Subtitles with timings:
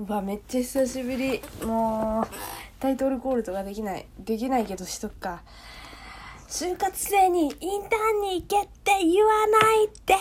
[0.00, 1.42] うわめっちゃ久しぶり。
[1.62, 2.26] もう
[2.80, 4.06] タイトルコールとかできない。
[4.18, 5.42] できないけどしとくか。
[6.48, 10.14] 就活生にインターンに行けって言わないで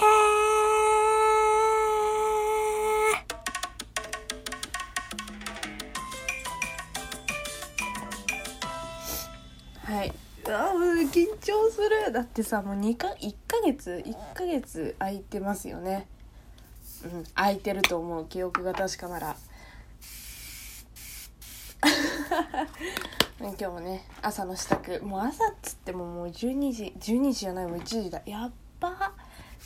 [9.86, 10.14] はい。
[10.46, 12.12] あもう緊張する。
[12.12, 16.06] だってさもう2か1ヶ月1ヶ月空いてますよね。
[17.06, 18.26] うん空いてると思う。
[18.26, 19.38] 記憶が確かなら。
[23.40, 25.00] 今日もね朝の支度。
[25.06, 28.22] もう朝っつってももう12時12時じゃないもう1時だ。
[28.26, 29.14] やっば。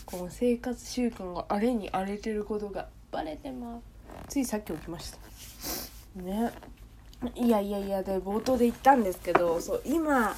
[0.05, 3.84] この生活習慣があれに荒れてることがバレてます。
[4.27, 6.21] ついさっき起きました。
[6.21, 6.52] ね。
[7.35, 10.35] いやいやいやで冒頭で言ったんですけどそう今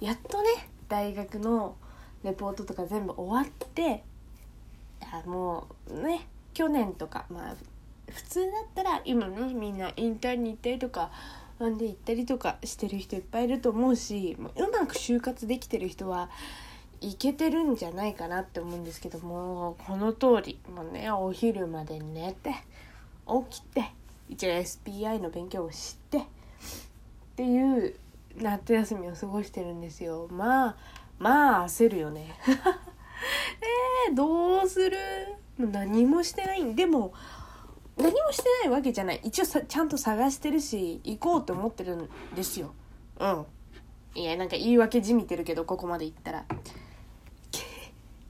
[0.00, 0.48] やっとね
[0.88, 1.76] 大学の
[2.24, 4.04] レポートとか全部終わって
[5.12, 7.56] あもうね去年とかまあ
[8.10, 11.10] 普通だったら今ねみんなインターンに行ったりとか
[11.58, 16.30] なんで行ったりとかしてる人いっぱいいると思うしもううまく就活できてる人は
[17.00, 22.54] いけてるんじゃないかなって思うんですけどもこの通りもうねお昼まで寝て
[23.50, 23.90] 起きて
[24.28, 26.22] 一応 SPI の勉強をしてっ
[27.36, 27.94] ていう
[28.36, 30.28] 夏休みを過ごしてるんですよ。
[30.30, 30.76] まあ
[31.18, 32.34] まあ焦るよね。
[34.08, 34.96] えー、どうする？
[35.58, 36.62] 何もしてない。
[36.62, 37.12] んでも
[37.98, 39.20] 何もしてないわけじゃない。
[39.24, 42.72] 一応さちゃんと探してるし行こうと思ってるんですよ。
[43.18, 43.46] うん。
[44.14, 46.44] いやなんか言い訳じみてるけどここまで行ったら。
[47.50, 47.60] け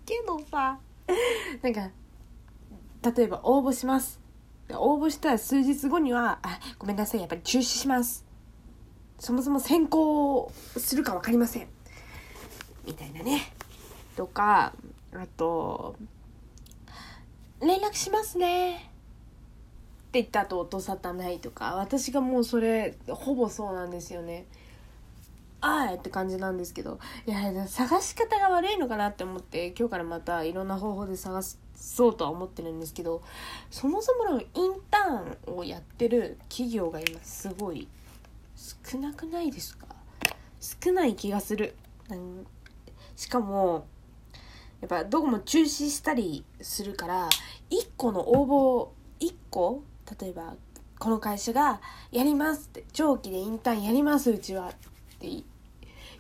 [0.07, 0.79] けどさ。
[1.63, 1.91] なんか
[3.17, 4.21] 例えば応募します。
[4.71, 7.21] 応募したら数日後にはあごめんなさい。
[7.21, 8.25] やっぱり中止します。
[9.19, 11.69] そもそも選考するか分かりません。
[12.87, 13.53] みたいなね。
[14.19, 14.73] とか
[15.15, 15.95] あと
[17.61, 18.91] 連絡しますね
[20.09, 24.47] って言った後音沙汰ないとか私がもうそれほぼそうなんですよね。
[25.61, 31.43] ああって感じなんですけどいや探し方が悪いのかなって思って今日からまたいろんな方法で探
[31.75, 33.23] そうとは思ってるんですけど
[33.69, 34.47] そもそものイン
[34.89, 37.89] ターンをやってる企業が今すごい
[38.91, 39.87] 少なくないですか？
[40.61, 41.75] 少ない気がする。
[43.17, 43.87] しかも
[44.81, 47.29] やっぱどこも中止したりするから
[47.71, 49.83] 1個の応募1個
[50.21, 50.55] 例えば
[50.99, 51.81] この会社が
[52.11, 54.73] 「やります」って長期でインターンやりますうちはっ
[55.19, 55.43] て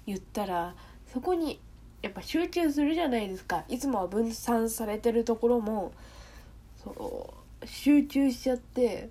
[0.06, 0.74] 言ったら
[1.12, 1.60] そこに
[2.02, 3.64] やっぱ集中するじゃないですか。
[3.68, 5.92] いつもは分散されてるところも
[6.82, 9.10] そう集中しちゃって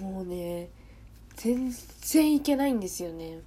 [0.00, 0.70] もうね
[1.36, 1.70] 全
[2.00, 3.40] 然いけないんですよね。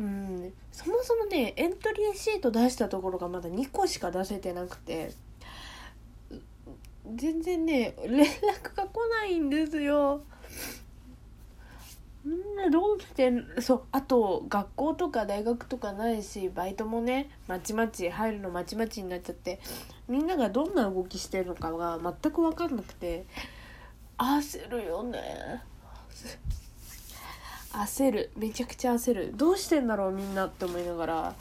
[0.00, 0.52] うん。
[0.72, 5.12] そもそもねエントリーシート出したところがまだ2個しか出せてなくて。
[7.14, 10.22] 全然ね連絡が来ないんですよ。
[12.24, 19.60] みんなどうしてそうあと学校とか大学とかないしバイトもねまちまち入るのまちまちになっちゃって
[20.08, 23.26] みんながどんな動きしてるのかが全く分かんなくて
[24.16, 25.62] 焦るよね。
[27.72, 28.30] 焦る。
[28.36, 29.32] めちゃくちゃ焦る。
[29.34, 31.34] どうしてんだろうみんなって思いながら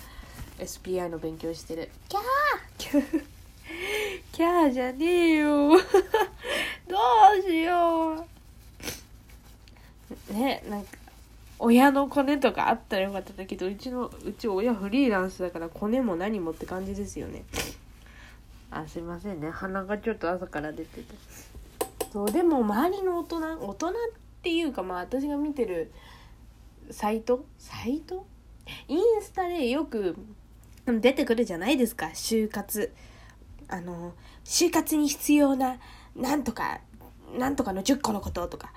[0.58, 1.92] SPI の勉強してる。
[2.10, 3.26] キャー
[4.34, 5.70] キャーじゃねえよ。
[5.70, 5.80] どう
[7.48, 8.26] しよ
[10.32, 10.34] う。
[10.34, 10.88] ねなんか
[11.60, 17.46] 親のコネとかあったらよかったんだけどうちのうち親フリーランスだからコネも何もって感じですよね。
[18.72, 19.52] あすいませんね。
[19.52, 21.04] 鼻がちょっと朝から出てて。
[22.12, 23.92] そうでも周りの大人大人っ
[24.42, 25.92] ていうかまあ私が見てる
[26.90, 27.46] サイト？
[27.60, 28.26] サイト？
[28.88, 30.18] インスタでよく
[30.88, 32.92] 出てくるじゃないですか就活。
[33.68, 34.14] あの
[34.44, 35.78] 就活に必要な
[36.16, 36.80] なんとか
[37.38, 38.72] なんとかの10個のこととか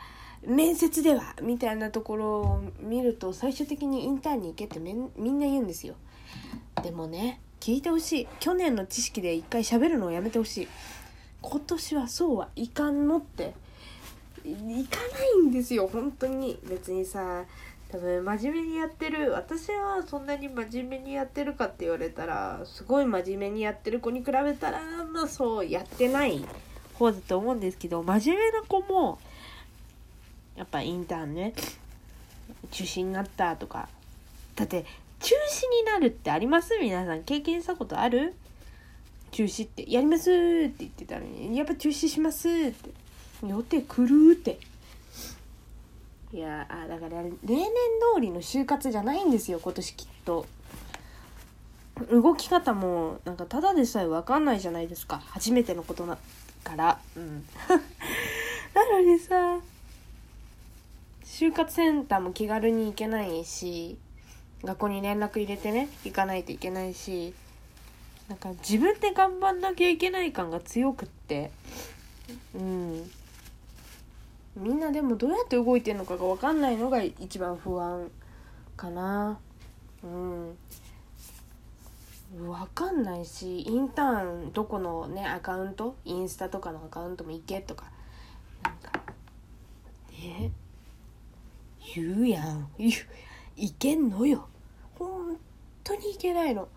[0.46, 5.94] 面接ではみたいなところを見ると最終的にインターンに行けってみんな言うんですよ。
[6.82, 8.28] でもね聞いてほしい。
[8.38, 10.68] 去年の知識で一回喋るのをやめてほしい。
[11.42, 13.54] 今年はそうはいかんのって
[14.44, 14.54] い
[14.84, 15.88] かないんですよ。
[15.88, 16.58] 本当に。
[16.68, 17.44] 別にさ
[17.96, 26.44] 多分真面目にやってる私はそんなに真面目にやってるかって言われたらすごい真面目にやってる子に比べたらまあそうやってない
[26.92, 29.18] 方だと思うんですけど真面目な子も
[30.56, 31.54] やっぱインターンね
[32.70, 33.88] 中止になったとか
[34.56, 34.84] だって
[35.20, 36.76] 中止になるってあります？
[36.78, 38.34] 皆さん経験したことある？
[39.30, 39.90] 中止って。
[39.90, 40.32] やりますっ
[40.68, 42.90] て言ってたのにやっぱ中止しますって。
[43.46, 44.58] 予定狂うって。
[46.36, 47.66] いやあだから例年
[48.14, 50.44] 通りの就活じゃないんですよ今年きっと。
[52.10, 55.22] 動き方もなんかただでさえ分かんないじゃないですか。
[55.28, 56.18] 初めてのことな
[56.62, 56.98] から。
[57.16, 57.46] うん。
[58.74, 59.60] なのにさ
[61.24, 63.96] 就活センターも気軽に行けないし
[64.62, 67.32] 学校に連絡入れてね行かないといけないし
[68.28, 71.50] なんか自分で頑張んなきゃいけない感が強くって。
[72.54, 73.10] うん
[74.56, 78.10] みんなでもどうやって動いてるのかが分かんないのが一番不安
[78.76, 79.38] かな。
[80.02, 80.56] うん。
[82.36, 85.96] 分かんないしインターンどこのねアカウント？
[86.04, 87.84] インスタとかのアカウントも行けとか。
[88.64, 88.92] なんか
[90.12, 90.50] え？
[91.94, 92.68] 言うやん。
[92.78, 92.90] 言
[93.56, 94.48] いけんのよ。
[94.98, 95.36] 本
[95.84, 96.68] 当にいけないの。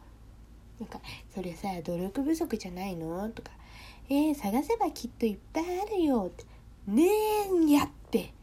[0.80, 1.02] なんか
[1.34, 3.52] 「それさ努力不足じゃないの?」とか
[4.08, 6.46] 「えー、探せばきっといっぱいあるよ」って
[6.88, 8.34] 「ねえんやって」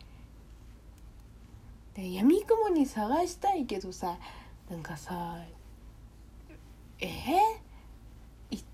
[1.94, 4.18] で闇雲に探したいけどさ
[4.70, 5.42] なんかさ
[7.00, 8.64] えー、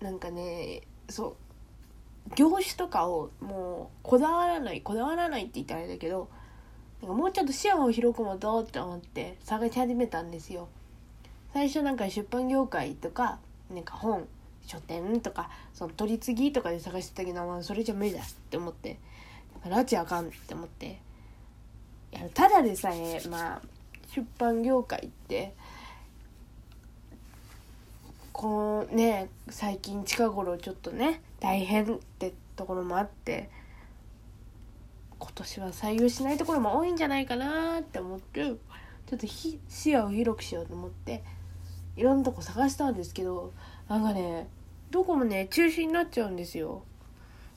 [0.00, 1.36] なんかねそう
[2.36, 6.28] 業種とかをもうこだわらないこだわらないって言ったらあれだけど
[7.00, 10.68] なんかもうちょっと視野を広くもどうって思って探し始めたんですよ。
[11.52, 13.40] 最初なんか出版業界とか
[13.70, 14.28] なんか本
[14.70, 18.98] 書店とかその取り次ぎとかで探してたけど、それじゃ無理だって思って。
[19.64, 21.00] 拉致あかんって思って。
[22.12, 23.62] いやただでさえまあ
[24.14, 25.54] 出版業界って
[28.32, 33.48] このね最近近頃ちょっとね大変ってところもあって
[35.18, 38.54] 今年は採用しないところも多いんじゃないかなって思ってちょ
[39.16, 39.58] っと視
[39.92, 41.22] 野を広くしようと思って
[41.96, 43.52] いろんなとこ探したんですけど
[43.88, 44.48] なんかね
[44.90, 46.82] どこもね中止になっちゃうんですよ。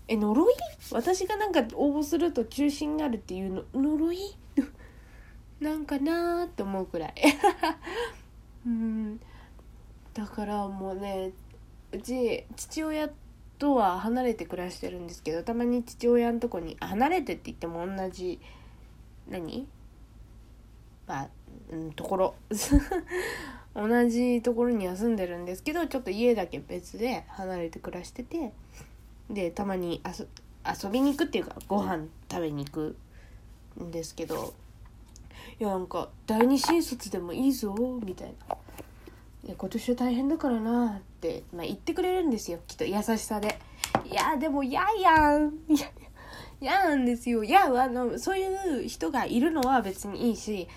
[0.07, 0.53] え呪い？
[0.91, 4.35] 私がなんか応募すると中止になるっていうの呪い？
[5.59, 7.13] なんかなーって思うくらい。
[8.67, 9.19] うん。
[10.13, 11.31] だからもうね
[11.91, 13.09] うち父親
[13.57, 18.39] とは離れて暮らしてるんですけどたまに父親のとこに離れてって言っても同じ
[19.27, 19.67] 何？
[21.07, 21.29] まあ、
[21.71, 22.35] うん、ところ。
[23.75, 28.51] 同じところには住んでるんですけどちょっと家だけ別で離れて暮らしてて
[29.31, 32.95] でたまに遊びに行くっていうかご飯食べに行く
[33.83, 34.53] んですけど
[35.59, 37.73] いやなんか第二新卒でもいいぞ
[38.03, 38.55] みたいな。
[39.45, 43.59] い今年は大変だからなって、まあ、言ってくれるんですよきっと優しさで。
[44.05, 45.87] いやでも嫌やんいや
[46.61, 47.43] 嫌なんですよ。
[47.43, 50.67] いやあのそういう人がいるのは別にいいし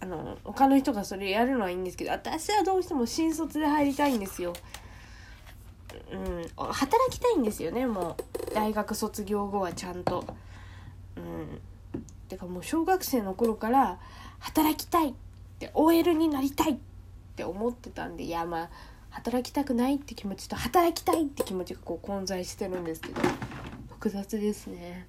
[0.00, 4.52] あの他の人がそれやるのはいいんですけど私はどうしても新卒で入りたいんですよ。
[6.12, 8.16] うん働きたいんですよねも
[8.50, 8.54] う。
[8.54, 10.24] 大学卒業後はちゃんと。
[11.16, 11.60] うん
[12.28, 13.98] てかもう小学生の頃から
[14.40, 15.14] 働きたいっ
[15.58, 16.76] て OL になりたいっ
[17.36, 18.70] て思ってたんでいやまあ
[19.10, 23.20] 働きたくないって気持ちと働きたいって気持ちがこう混在してるんですけど
[23.90, 25.06] 複雑ですね。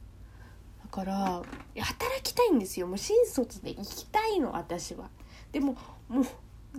[0.96, 1.42] から
[1.78, 5.10] 働きたいんですよもう新卒で行きたいの私は
[5.52, 5.76] でも
[6.08, 6.26] もう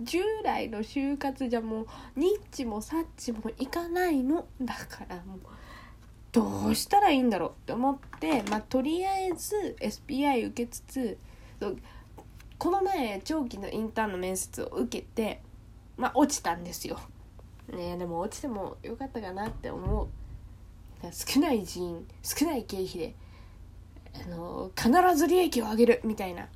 [0.01, 5.39] 従来の就活じゃもうニッチもサッチもいかないのだからもう
[6.31, 11.17] どうしたらいいんだろうって思ってまあとりあえず SPI 受けつつ
[12.57, 15.43] この前長期のインターンの面接を受けて
[15.95, 16.99] まあ落ちたんですよ。
[17.69, 20.07] ねでも落ちてもよかったかなって思う。
[21.11, 23.15] 少ない人員少ない経費で
[24.15, 26.47] あの必ず利益を上げるみたいな。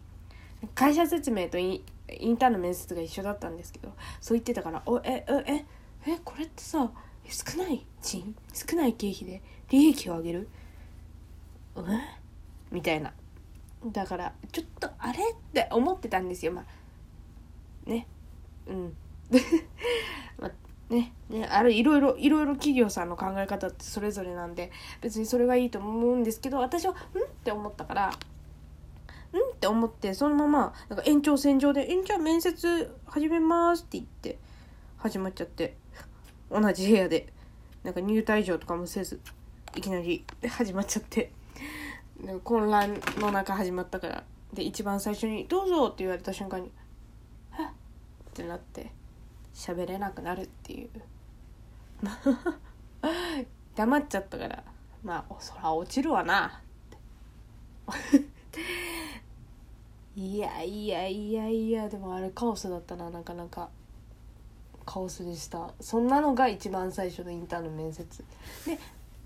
[0.75, 1.81] 会社説明とイ
[2.24, 5.65] ンターンの面接が一緒だったんですけどそう言ってたから「おえええ
[6.05, 6.91] えこれってさ
[7.27, 10.50] 少ない人員少ない経費で利益を上げる？
[11.77, 11.81] え？
[12.70, 13.12] みたいな。
[13.88, 16.51] だからちょっとあれって思ってたんですよ。
[16.51, 18.05] まあね。
[18.67, 18.96] うん。
[20.38, 20.51] ま
[20.91, 26.95] ねねあれいろいろいろいろ企業さんの考え方ってそれぞれなんで別にそれがいいと思うんですけど私はん？
[26.95, 26.98] っ
[27.43, 28.12] て思ったからん？
[28.12, 28.15] っ
[29.60, 34.38] て思ってそのままなんか延長線上で「えんじゃあ面接始めます」って言って
[34.98, 35.77] 始まっちゃって
[36.51, 37.31] 同じ部屋で
[37.83, 39.21] なんか入退場とかもせず
[39.75, 41.31] いきなり始まっちゃって
[42.43, 46.69] 混乱の中始まったからで一番最初に「どうぞ」って言われた瞬間に
[47.51, 48.91] 「はっ」ってなって。
[49.53, 50.89] 喋れなくなるっていう。
[53.75, 54.63] 黙っちゃったから。
[55.03, 56.62] まあそら落ちるわな。
[60.15, 63.10] いやいやいやいやでもあれカオスだったな。
[63.10, 63.70] なかなか。
[64.86, 65.74] カオスでした。
[65.79, 68.24] そんなのが一番最初のインターンの面接。
[68.65, 68.77] で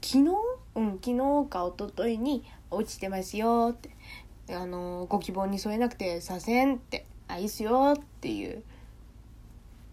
[0.01, 0.29] 昨日？
[0.75, 1.11] うん昨
[1.45, 3.89] 日か一昨日に「落ちてますよ」って
[4.55, 7.05] 「あのご希望に添えなくて左遷って。
[7.27, 8.63] あいいっすよ」っていう。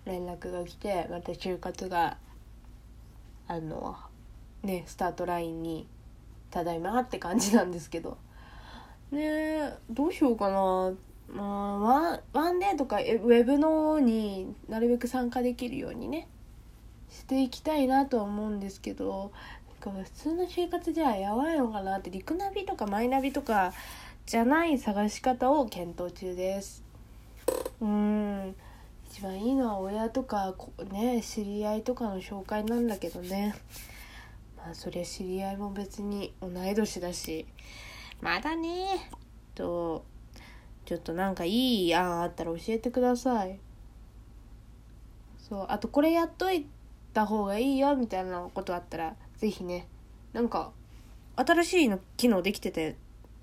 [0.04, 2.16] 連絡が来てまた就活が
[3.48, 3.96] あの
[4.62, 5.86] ねスタートラインに
[6.50, 8.18] ただいまって感じなんですけど。
[9.12, 10.92] ねどうしようかな。
[11.32, 16.28] まあ、ワンワンデーとかウェブのになるべく参加できるようにね
[17.08, 19.32] していきたいなとは思うんですけど
[19.84, 23.72] なんか普通の就活じゃやばいのかなってリクナビとかマイナビとか
[24.26, 26.82] じゃない探し方を検討中です。
[27.80, 28.54] うん。
[29.12, 30.54] 一番いいのは親とか
[30.90, 33.54] ね知り合いとかの紹介なんだけどね。
[34.56, 37.44] まあそりゃ知り合いも別に同い年だし。
[38.22, 39.10] まだね。
[39.54, 40.06] と
[40.86, 43.60] ちょっとなんかいい案あったら教えてください。
[45.46, 46.66] そうあとこれやっとい
[47.12, 49.88] た方がいいよみたいなことあったら是非ね。
[50.32, 50.72] なんか
[51.36, 52.96] 新しいの機能できてて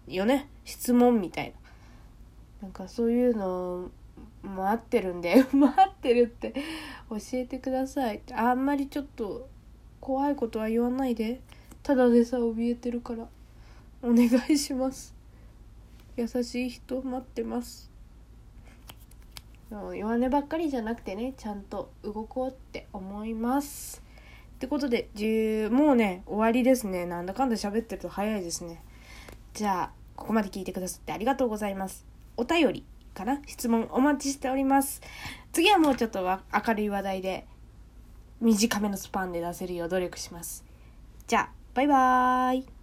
[0.07, 0.49] よね。
[0.65, 1.53] 質問みたい
[2.61, 2.63] な。
[2.63, 3.91] なんかそういうの
[4.43, 6.53] 待ってるんで 待ってるって
[7.10, 8.22] 教えてください。
[8.34, 9.48] あんまりちょっと
[10.00, 11.41] 怖いことは言わないで。
[11.84, 13.27] ただでさ怯えてるから。
[14.01, 15.13] お願いします。
[16.15, 17.89] 優しい人待ってます。
[19.69, 24.01] 弱音ばっかりじゃなくてねちゃんと動こうって思います。
[24.55, 25.10] ってことで
[25.72, 27.05] もうね終わりですね。
[27.05, 28.81] なんだかんだ喋ってると早いですね。
[29.53, 32.05] じゃあここまで聞いてくださってありがとうございます。
[32.38, 32.98] お便り。
[33.13, 33.41] かな？
[33.45, 35.01] 質問お待ちしております。
[35.51, 37.47] 次はもうちょっと明るい話題で
[38.41, 40.63] 短めのスパンで出せるよう努力します。
[41.27, 42.78] じゃあバイバーイ。